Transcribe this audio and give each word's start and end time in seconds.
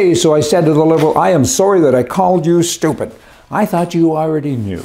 So 0.00 0.34
I 0.34 0.40
said 0.40 0.64
to 0.64 0.72
the 0.72 0.84
liberal, 0.84 1.18
I 1.18 1.30
am 1.30 1.44
sorry 1.44 1.78
that 1.80 1.94
I 1.94 2.02
called 2.02 2.46
you 2.46 2.62
stupid. 2.62 3.14
I 3.50 3.66
thought 3.66 3.94
you 3.94 4.16
already 4.16 4.56
knew. 4.56 4.82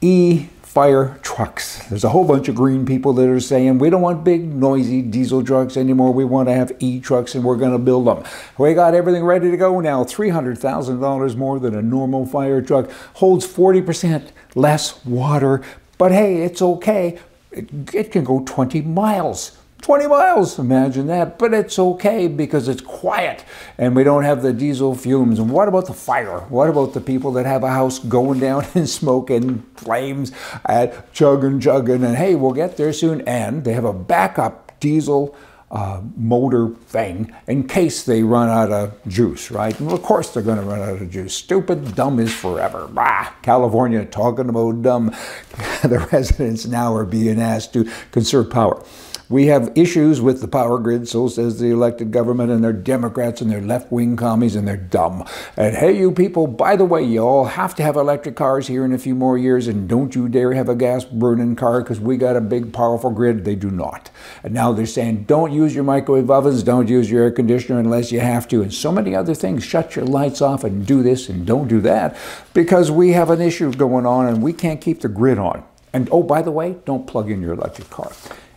E 0.00 0.46
fire 0.62 1.18
trucks. 1.22 1.84
There's 1.88 2.04
a 2.04 2.10
whole 2.10 2.24
bunch 2.24 2.46
of 2.46 2.54
green 2.54 2.86
people 2.86 3.12
that 3.14 3.28
are 3.28 3.40
saying 3.40 3.78
we 3.78 3.90
don't 3.90 4.00
want 4.00 4.22
big 4.22 4.44
noisy 4.44 5.02
diesel 5.02 5.42
trucks 5.42 5.76
anymore. 5.76 6.12
We 6.12 6.24
want 6.24 6.48
to 6.48 6.54
have 6.54 6.70
e 6.78 7.00
trucks 7.00 7.34
and 7.34 7.42
we're 7.42 7.56
going 7.56 7.72
to 7.72 7.78
build 7.78 8.06
them. 8.06 8.22
We 8.58 8.74
got 8.74 8.94
everything 8.94 9.24
ready 9.24 9.50
to 9.50 9.56
go 9.56 9.80
now. 9.80 10.04
$300,000 10.04 11.36
more 11.36 11.58
than 11.58 11.74
a 11.74 11.82
normal 11.82 12.24
fire 12.24 12.62
truck. 12.62 12.92
Holds 13.14 13.44
40% 13.44 14.28
less 14.54 15.04
water. 15.04 15.62
But 15.98 16.12
hey, 16.12 16.42
it's 16.42 16.62
okay. 16.62 17.18
It, 17.50 17.92
it 17.92 18.12
can 18.12 18.22
go 18.22 18.44
20 18.46 18.82
miles. 18.82 19.58
20 19.82 20.06
miles, 20.06 20.58
imagine 20.60 21.08
that. 21.08 21.38
But 21.38 21.52
it's 21.52 21.78
okay 21.78 22.28
because 22.28 22.68
it's 22.68 22.80
quiet 22.80 23.44
and 23.76 23.94
we 23.96 24.04
don't 24.04 24.22
have 24.22 24.40
the 24.42 24.52
diesel 24.52 24.94
fumes. 24.94 25.40
And 25.40 25.50
what 25.50 25.66
about 25.66 25.86
the 25.86 25.92
fire? 25.92 26.38
What 26.48 26.70
about 26.70 26.94
the 26.94 27.00
people 27.00 27.32
that 27.32 27.46
have 27.46 27.64
a 27.64 27.70
house 27.70 27.98
going 27.98 28.38
down 28.38 28.64
in 28.74 28.86
smoke 29.02 29.28
and 29.28 29.66
flames 29.76 30.30
at 30.64 31.12
chugging, 31.12 31.60
chugging, 31.60 32.04
and 32.04 32.16
hey, 32.16 32.36
we'll 32.36 32.52
get 32.52 32.76
there 32.76 32.92
soon. 32.92 33.22
And 33.22 33.64
they 33.64 33.72
have 33.72 33.84
a 33.84 33.92
backup 33.92 34.78
diesel 34.78 35.36
uh, 35.72 36.02
motor 36.16 36.68
thing 36.68 37.34
in 37.48 37.66
case 37.66 38.04
they 38.04 38.22
run 38.22 38.48
out 38.48 38.70
of 38.70 38.94
juice, 39.08 39.50
right? 39.50 39.78
And 39.80 39.90
of 39.90 40.02
course 40.02 40.30
they're 40.30 40.42
going 40.42 40.58
to 40.58 40.64
run 40.64 40.80
out 40.80 41.00
of 41.00 41.10
juice. 41.10 41.34
Stupid, 41.34 41.96
dumb 41.96 42.20
is 42.20 42.32
forever. 42.32 42.86
Bah, 42.86 43.32
California 43.42 44.04
talking 44.04 44.48
about 44.48 44.82
dumb. 44.82 45.06
the 45.82 46.06
residents 46.12 46.66
now 46.66 46.94
are 46.94 47.06
being 47.06 47.40
asked 47.40 47.72
to 47.72 47.90
conserve 48.12 48.50
power. 48.50 48.84
We 49.32 49.46
have 49.46 49.72
issues 49.74 50.20
with 50.20 50.42
the 50.42 50.46
power 50.46 50.78
grid, 50.78 51.08
so 51.08 51.26
says 51.26 51.58
the 51.58 51.70
elected 51.70 52.10
government, 52.10 52.50
and 52.50 52.62
they're 52.62 52.70
Democrats 52.74 53.40
and 53.40 53.50
they're 53.50 53.62
left 53.62 53.90
wing 53.90 54.14
commies 54.14 54.54
and 54.54 54.68
they're 54.68 54.76
dumb. 54.76 55.24
And 55.56 55.74
hey, 55.74 55.98
you 55.98 56.12
people, 56.12 56.46
by 56.46 56.76
the 56.76 56.84
way, 56.84 57.02
you 57.02 57.20
all 57.20 57.46
have 57.46 57.74
to 57.76 57.82
have 57.82 57.96
electric 57.96 58.36
cars 58.36 58.66
here 58.66 58.84
in 58.84 58.92
a 58.92 58.98
few 58.98 59.14
more 59.14 59.38
years, 59.38 59.68
and 59.68 59.88
don't 59.88 60.14
you 60.14 60.28
dare 60.28 60.52
have 60.52 60.68
a 60.68 60.74
gas 60.74 61.06
burning 61.06 61.56
car 61.56 61.80
because 61.80 61.98
we 61.98 62.18
got 62.18 62.36
a 62.36 62.42
big, 62.42 62.74
powerful 62.74 63.08
grid. 63.08 63.46
They 63.46 63.54
do 63.54 63.70
not. 63.70 64.10
And 64.42 64.52
now 64.52 64.70
they're 64.72 64.84
saying, 64.84 65.24
don't 65.24 65.50
use 65.50 65.74
your 65.74 65.84
microwave 65.84 66.30
ovens, 66.30 66.62
don't 66.62 66.90
use 66.90 67.10
your 67.10 67.22
air 67.22 67.30
conditioner 67.30 67.80
unless 67.80 68.12
you 68.12 68.20
have 68.20 68.46
to, 68.48 68.60
and 68.60 68.74
so 68.74 68.92
many 68.92 69.14
other 69.14 69.34
things. 69.34 69.64
Shut 69.64 69.96
your 69.96 70.04
lights 70.04 70.42
off 70.42 70.62
and 70.62 70.84
do 70.84 71.02
this 71.02 71.30
and 71.30 71.46
don't 71.46 71.68
do 71.68 71.80
that 71.80 72.18
because 72.52 72.90
we 72.90 73.12
have 73.12 73.30
an 73.30 73.40
issue 73.40 73.72
going 73.72 74.04
on 74.04 74.26
and 74.26 74.42
we 74.42 74.52
can't 74.52 74.82
keep 74.82 75.00
the 75.00 75.08
grid 75.08 75.38
on. 75.38 75.64
And 75.94 76.10
oh, 76.12 76.22
by 76.22 76.42
the 76.42 76.50
way, 76.50 76.76
don't 76.84 77.06
plug 77.06 77.30
in 77.30 77.40
your 77.40 77.54
electric 77.54 77.88
car. 77.88 78.12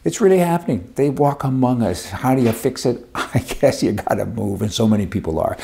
It's 0.05 0.21
really 0.21 0.37
happening. 0.37 0.93
They 0.93 1.09
walk 1.09 1.43
among 1.43 1.81
us. 1.81 2.05
How 2.05 2.35
do 2.35 2.41
you 2.43 2.51
fix 2.51 2.85
it? 2.85 3.09
I 3.15 3.39
guess 3.39 3.81
you 3.81 3.93
got 3.93 4.15
to 4.15 4.27
move, 4.27 4.61
and 4.61 4.71
so 4.71 4.87
many 4.87 5.07
people 5.07 5.39
are. 5.39 5.57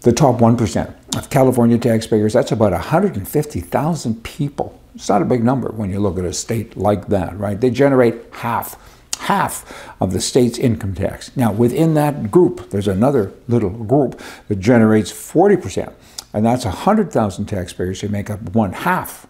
The 0.00 0.12
top 0.12 0.36
1% 0.36 0.94
of 1.14 1.28
California 1.28 1.76
taxpayers, 1.76 2.32
that's 2.32 2.52
about 2.52 2.72
150,000 2.72 4.24
people. 4.24 4.80
It's 4.94 5.10
not 5.10 5.20
a 5.20 5.26
big 5.26 5.44
number 5.44 5.68
when 5.72 5.90
you 5.90 6.00
look 6.00 6.18
at 6.18 6.24
a 6.24 6.32
state 6.32 6.78
like 6.78 7.08
that, 7.08 7.38
right? 7.38 7.60
They 7.60 7.68
generate 7.68 8.14
half, 8.30 8.78
half 9.18 9.92
of 10.00 10.14
the 10.14 10.22
state's 10.22 10.56
income 10.56 10.94
tax. 10.94 11.36
Now, 11.36 11.52
within 11.52 11.92
that 11.94 12.30
group, 12.30 12.70
there's 12.70 12.88
another 12.88 13.34
little 13.46 13.68
group 13.68 14.18
that 14.48 14.58
generates 14.58 15.12
40%, 15.12 15.92
and 16.32 16.46
that's 16.46 16.64
100,000 16.64 17.44
taxpayers 17.44 18.00
who 18.00 18.08
make 18.08 18.30
up 18.30 18.40
one 18.54 18.72
half 18.72 19.26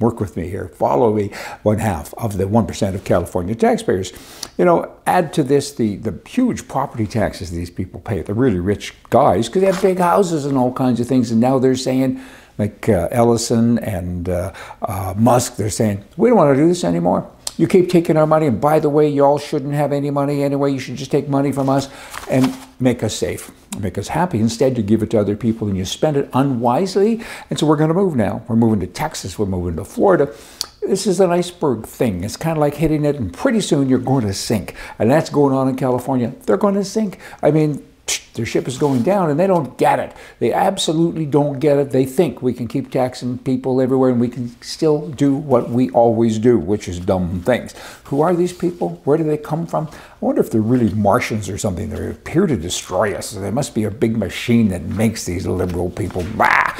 work 0.00 0.20
with 0.20 0.36
me 0.36 0.48
here, 0.48 0.68
follow 0.68 1.12
me, 1.12 1.30
one 1.62 1.78
half 1.78 2.12
of 2.14 2.36
the 2.36 2.44
1% 2.44 2.94
of 2.94 3.04
California 3.04 3.54
taxpayers. 3.54 4.12
You 4.58 4.64
know, 4.64 4.92
add 5.06 5.32
to 5.34 5.42
this 5.42 5.72
the, 5.72 5.96
the 5.96 6.18
huge 6.26 6.68
property 6.68 7.06
taxes 7.06 7.50
these 7.50 7.70
people 7.70 8.00
pay, 8.00 8.22
the 8.22 8.34
really 8.34 8.60
rich 8.60 8.94
guys, 9.10 9.48
because 9.48 9.60
they 9.60 9.66
have 9.66 9.80
big 9.82 9.98
houses 9.98 10.46
and 10.46 10.56
all 10.56 10.72
kinds 10.72 11.00
of 11.00 11.06
things, 11.06 11.30
and 11.30 11.40
now 11.40 11.58
they're 11.58 11.76
saying, 11.76 12.20
like 12.58 12.88
uh, 12.88 13.08
Ellison 13.10 13.78
and 13.80 14.28
uh, 14.28 14.52
uh, 14.82 15.14
Musk, 15.16 15.56
they're 15.56 15.70
saying, 15.70 16.04
we 16.16 16.28
don't 16.28 16.38
want 16.38 16.54
to 16.56 16.62
do 16.62 16.68
this 16.68 16.84
anymore. 16.84 17.28
You 17.56 17.68
keep 17.68 17.88
taking 17.88 18.16
our 18.16 18.26
money, 18.26 18.46
and 18.46 18.60
by 18.60 18.80
the 18.80 18.88
way, 18.88 19.08
y'all 19.08 19.38
shouldn't 19.38 19.74
have 19.74 19.92
any 19.92 20.10
money 20.10 20.42
anyway. 20.42 20.72
You 20.72 20.80
should 20.80 20.96
just 20.96 21.10
take 21.10 21.28
money 21.28 21.52
from 21.52 21.68
us 21.68 21.88
and 22.28 22.52
make 22.80 23.04
us 23.04 23.14
safe, 23.14 23.52
make 23.78 23.96
us 23.96 24.08
happy. 24.08 24.40
Instead, 24.40 24.76
you 24.76 24.82
give 24.82 25.02
it 25.02 25.10
to 25.10 25.20
other 25.20 25.36
people 25.36 25.68
and 25.68 25.76
you 25.76 25.84
spend 25.84 26.16
it 26.16 26.28
unwisely. 26.32 27.22
And 27.50 27.58
so 27.58 27.66
we're 27.66 27.76
going 27.76 27.88
to 27.88 27.94
move 27.94 28.16
now. 28.16 28.42
We're 28.48 28.56
moving 28.56 28.80
to 28.80 28.88
Texas. 28.88 29.38
We're 29.38 29.46
moving 29.46 29.76
to 29.76 29.84
Florida. 29.84 30.34
This 30.82 31.06
is 31.06 31.20
an 31.20 31.30
iceberg 31.30 31.86
thing. 31.86 32.24
It's 32.24 32.36
kind 32.36 32.56
of 32.56 32.60
like 32.60 32.74
hitting 32.74 33.04
it, 33.04 33.16
and 33.16 33.32
pretty 33.32 33.60
soon 33.60 33.88
you're 33.88 33.98
going 34.00 34.26
to 34.26 34.34
sink. 34.34 34.74
And 34.98 35.10
that's 35.10 35.30
going 35.30 35.54
on 35.54 35.68
in 35.68 35.76
California. 35.76 36.34
They're 36.46 36.56
going 36.56 36.74
to 36.74 36.84
sink. 36.84 37.20
I 37.42 37.52
mean, 37.52 37.86
their 38.34 38.44
ship 38.44 38.66
is 38.66 38.78
going 38.78 39.02
down 39.02 39.30
and 39.30 39.38
they 39.38 39.46
don't 39.46 39.78
get 39.78 39.98
it. 39.98 40.12
They 40.40 40.52
absolutely 40.52 41.24
don't 41.24 41.60
get 41.60 41.78
it. 41.78 41.90
They 41.90 42.04
think 42.04 42.42
we 42.42 42.52
can 42.52 42.66
keep 42.66 42.90
taxing 42.90 43.38
people 43.38 43.80
everywhere 43.80 44.10
and 44.10 44.20
we 44.20 44.28
can 44.28 44.60
still 44.60 45.08
do 45.08 45.34
what 45.34 45.70
we 45.70 45.90
always 45.90 46.38
do, 46.38 46.58
which 46.58 46.88
is 46.88 46.98
dumb 46.98 47.40
things. 47.42 47.74
Who 48.04 48.20
are 48.20 48.34
these 48.34 48.52
people? 48.52 49.00
Where 49.04 49.16
do 49.16 49.24
they 49.24 49.36
come 49.36 49.66
from? 49.66 49.88
I 49.92 49.98
wonder 50.20 50.40
if 50.40 50.50
they're 50.50 50.60
really 50.60 50.92
Martians 50.94 51.48
or 51.48 51.58
something. 51.58 51.90
They 51.90 52.10
appear 52.10 52.46
to 52.46 52.56
destroy 52.56 53.14
us. 53.14 53.32
There 53.32 53.52
must 53.52 53.74
be 53.74 53.84
a 53.84 53.90
big 53.90 54.16
machine 54.16 54.68
that 54.68 54.82
makes 54.82 55.24
these 55.24 55.46
liberal 55.46 55.90
people. 55.90 56.24
Bah! 56.36 56.74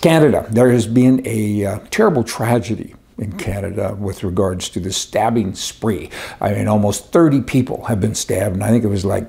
Canada, 0.00 0.46
there 0.50 0.70
has 0.70 0.86
been 0.86 1.22
a 1.24 1.64
uh, 1.64 1.78
terrible 1.90 2.24
tragedy 2.24 2.94
in 3.18 3.32
Canada 3.32 3.96
with 3.98 4.22
regards 4.22 4.68
to 4.68 4.80
the 4.80 4.92
stabbing 4.92 5.54
spree. 5.54 6.08
I 6.40 6.52
mean, 6.52 6.68
almost 6.68 7.12
30 7.12 7.42
people 7.42 7.84
have 7.86 8.00
been 8.00 8.14
stabbed, 8.14 8.54
and 8.54 8.62
I 8.62 8.68
think 8.68 8.84
it 8.84 8.88
was 8.88 9.04
like 9.04 9.28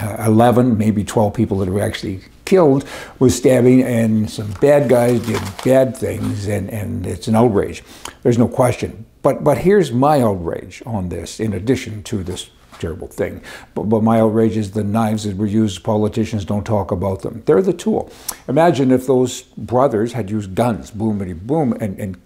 uh, 0.00 0.24
11, 0.26 0.78
maybe 0.78 1.04
12 1.04 1.34
people 1.34 1.58
that 1.58 1.68
were 1.68 1.80
actually 1.80 2.20
killed 2.44 2.84
with 3.18 3.32
stabbing, 3.32 3.82
and 3.82 4.30
some 4.30 4.52
bad 4.60 4.88
guys 4.88 5.20
did 5.26 5.42
bad 5.64 5.96
things, 5.96 6.46
and, 6.46 6.70
and 6.70 7.06
it's 7.06 7.28
an 7.28 7.36
outrage. 7.36 7.82
There's 8.22 8.38
no 8.38 8.48
question. 8.48 9.06
But, 9.22 9.44
but 9.44 9.58
here's 9.58 9.92
my 9.92 10.22
outrage 10.22 10.82
on 10.86 11.08
this, 11.08 11.40
in 11.40 11.52
addition 11.52 12.02
to 12.04 12.22
this 12.22 12.50
terrible 12.78 13.08
thing. 13.08 13.42
But, 13.74 13.84
but 13.84 14.02
my 14.02 14.20
outrage 14.20 14.56
is 14.56 14.70
the 14.70 14.84
knives 14.84 15.24
that 15.24 15.36
were 15.36 15.46
used, 15.46 15.82
politicians 15.82 16.44
don't 16.44 16.64
talk 16.64 16.90
about 16.90 17.22
them. 17.22 17.42
They're 17.44 17.62
the 17.62 17.72
tool. 17.72 18.10
Imagine 18.46 18.90
if 18.90 19.06
those 19.06 19.42
brothers 19.42 20.12
had 20.12 20.30
used 20.30 20.54
guns, 20.54 20.90
boomity 20.90 21.38
boom, 21.38 21.72
and, 21.80 21.98
and 21.98 22.16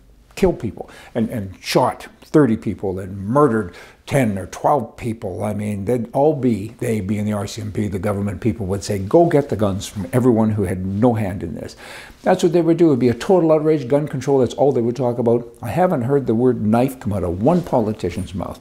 killed 0.43 0.59
people, 0.59 0.91
and, 1.15 1.31
and 1.31 1.57
shot 1.61 2.09
30 2.23 2.57
people, 2.57 2.99
and 2.99 3.17
murdered 3.17 3.77
10 4.07 4.37
or 4.37 4.47
12 4.47 4.97
people, 4.97 5.45
I 5.45 5.55
mean, 5.55 5.85
they'd 5.85 6.11
all 6.13 6.35
be, 6.35 6.75
they 6.81 7.01
being 7.01 7.27
the 7.27 7.31
RCMP, 7.31 7.89
the 7.89 8.01
government 8.01 8.41
people 8.41 8.67
would 8.67 8.83
say, 8.83 8.99
go 8.99 9.27
get 9.27 9.51
the 9.51 9.57
guns 9.57 9.87
from 9.87 10.09
everyone 10.13 10.51
who 10.51 10.65
had 10.65 10.85
no 10.85 11.15
hand 11.15 11.45
in 11.45 11.55
this. 11.55 11.77
That's 12.25 12.43
what 12.43 12.53
they 12.53 12.61
would 12.61 12.77
do. 12.77 12.87
It 12.87 12.91
would 12.91 12.99
be 12.99 13.09
a 13.09 13.15
total 13.15 13.53
outrage, 13.53 13.87
gun 13.87 14.09
control, 14.09 14.41
that's 14.41 14.55
all 14.55 14.73
they 14.73 14.81
would 14.81 14.97
talk 14.97 15.21
about. 15.21 15.47
I 15.63 15.69
haven't 15.69 16.03
heard 16.03 16.27
the 16.27 16.35
word 16.35 16.61
knife 16.61 16.99
come 16.99 17.13
out 17.13 17.23
of 17.23 17.41
one 17.41 17.63
politician's 17.63 18.35
mouth. 18.35 18.61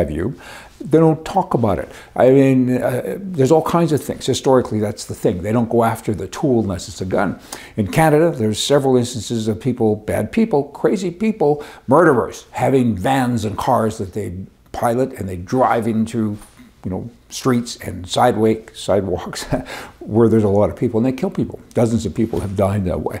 Have 0.00 0.10
you? 0.10 0.40
They 0.80 0.96
don't 0.96 1.22
talk 1.26 1.52
about 1.52 1.78
it. 1.78 1.90
I 2.16 2.30
mean, 2.30 2.82
uh, 2.82 3.18
there's 3.18 3.52
all 3.52 3.62
kinds 3.62 3.92
of 3.92 4.02
things. 4.02 4.24
Historically, 4.24 4.80
that's 4.80 5.04
the 5.04 5.14
thing. 5.14 5.42
They 5.42 5.52
don't 5.52 5.68
go 5.68 5.84
after 5.84 6.14
the 6.14 6.26
tool 6.26 6.60
unless 6.60 6.88
it's 6.88 7.02
a 7.02 7.04
gun. 7.04 7.38
In 7.76 7.86
Canada, 7.92 8.30
there's 8.30 8.58
several 8.58 8.96
instances 8.96 9.46
of 9.46 9.60
people, 9.60 9.96
bad 9.96 10.32
people, 10.32 10.64
crazy 10.64 11.10
people, 11.10 11.62
murderers, 11.86 12.46
having 12.52 12.96
vans 12.96 13.44
and 13.44 13.58
cars 13.58 13.98
that 13.98 14.14
they 14.14 14.32
pilot 14.72 15.12
and 15.12 15.28
they 15.28 15.36
drive 15.36 15.86
into 15.86 16.38
you 16.84 16.90
know 16.90 17.10
streets 17.28 17.76
and 17.76 18.08
sideway 18.08 18.64
sidewalks 18.72 19.42
where 19.98 20.30
there's 20.30 20.44
a 20.44 20.48
lot 20.48 20.70
of 20.70 20.76
people 20.76 20.96
and 20.96 21.04
they 21.06 21.12
kill 21.12 21.30
people. 21.30 21.60
Dozens 21.74 22.06
of 22.06 22.14
people 22.14 22.40
have 22.40 22.56
died 22.56 22.86
that 22.86 23.02
way. 23.02 23.20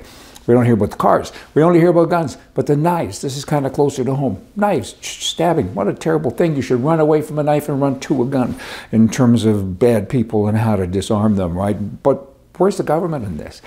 We 0.50 0.54
don't 0.54 0.64
hear 0.64 0.74
about 0.74 0.90
the 0.90 0.96
cars. 0.96 1.30
We 1.54 1.62
only 1.62 1.78
hear 1.78 1.90
about 1.90 2.10
guns. 2.10 2.36
But 2.54 2.66
the 2.66 2.74
knives, 2.74 3.20
this 3.20 3.36
is 3.36 3.44
kind 3.44 3.66
of 3.66 3.72
closer 3.72 4.02
to 4.02 4.16
home. 4.16 4.44
Knives, 4.56 4.96
stabbing, 5.00 5.76
what 5.76 5.86
a 5.86 5.94
terrible 5.94 6.32
thing. 6.32 6.56
You 6.56 6.62
should 6.62 6.80
run 6.80 6.98
away 6.98 7.22
from 7.22 7.38
a 7.38 7.44
knife 7.44 7.68
and 7.68 7.80
run 7.80 8.00
to 8.00 8.24
a 8.24 8.26
gun 8.26 8.58
in 8.90 9.08
terms 9.08 9.44
of 9.44 9.78
bad 9.78 10.08
people 10.08 10.48
and 10.48 10.58
how 10.58 10.74
to 10.74 10.88
disarm 10.88 11.36
them, 11.36 11.56
right? 11.56 12.02
But 12.02 12.26
where's 12.58 12.78
the 12.78 12.82
government 12.82 13.24
in 13.24 13.36
this? 13.36 13.62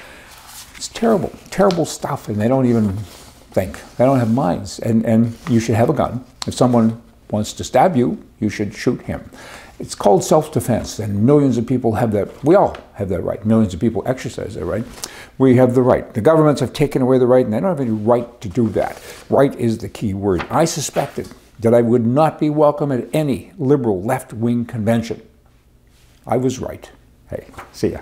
It's 0.75 0.89
terrible, 0.89 1.31
terrible 1.51 1.85
stuff, 1.85 2.27
and 2.27 2.35
they 2.35 2.49
don't 2.49 2.65
even 2.65 2.97
think. 2.97 3.79
They 3.95 4.03
don't 4.03 4.19
have 4.19 4.33
minds. 4.33 4.79
And, 4.79 5.05
and 5.05 5.37
you 5.49 5.61
should 5.61 5.75
have 5.75 5.89
a 5.89 5.93
gun. 5.93 6.25
If 6.47 6.53
someone 6.53 7.01
wants 7.31 7.53
to 7.53 7.63
stab 7.63 7.95
you, 7.95 8.21
you 8.41 8.49
should 8.49 8.75
shoot 8.75 9.01
him. 9.03 9.31
It's 9.79 9.95
called 9.95 10.23
self-defense, 10.23 10.99
and 10.99 11.25
millions 11.25 11.57
of 11.57 11.65
people 11.65 11.93
have 11.93 12.11
that. 12.11 12.43
We 12.43 12.55
all 12.55 12.77
have 12.93 13.09
that 13.09 13.21
right. 13.21 13.43
Millions 13.45 13.73
of 13.73 13.79
people 13.79 14.03
exercise 14.05 14.55
that 14.55 14.65
right. 14.65 14.85
We 15.37 15.55
have 15.55 15.73
the 15.73 15.81
right. 15.81 16.13
The 16.13 16.21
governments 16.21 16.61
have 16.61 16.73
taken 16.73 17.01
away 17.01 17.17
the 17.17 17.25
right, 17.27 17.43
and 17.43 17.53
they 17.53 17.59
don't 17.59 17.69
have 17.69 17.79
any 17.79 17.89
right 17.89 18.39
to 18.41 18.49
do 18.49 18.69
that. 18.69 19.01
Right 19.29 19.53
is 19.55 19.79
the 19.79 19.89
key 19.89 20.13
word. 20.13 20.45
I 20.49 20.65
suspected 20.65 21.27
that 21.59 21.73
I 21.73 21.81
would 21.81 22.05
not 22.05 22.39
be 22.39 22.49
welcome 22.49 22.91
at 22.91 23.07
any 23.13 23.51
liberal 23.57 24.01
left-wing 24.01 24.65
convention. 24.65 25.21
I 26.25 26.37
was 26.37 26.59
right. 26.59 26.89
Hey, 27.29 27.47
see 27.71 27.89
ya. 27.89 28.01